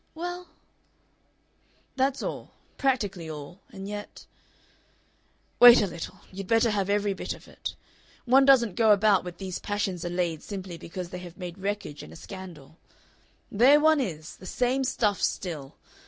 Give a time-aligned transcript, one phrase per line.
[0.15, 0.47] "Well"
[1.95, 2.55] "That's all.
[2.79, 3.61] Practically all.
[3.71, 4.25] And yet
[5.59, 7.75] Wait a little, you'd better have every bit of it.
[8.25, 12.11] One doesn't go about with these passions allayed simply because they have made wreckage and
[12.11, 12.79] a scandal.
[13.51, 14.37] There one is!
[14.37, 15.75] The same stuff still!